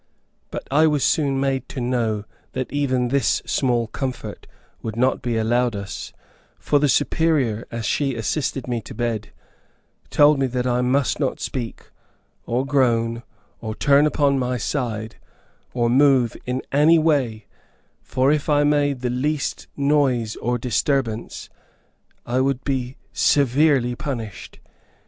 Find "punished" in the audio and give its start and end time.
23.93-24.57